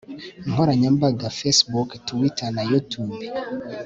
[0.51, 3.17] nkoranyambaga facebook twitter na youtube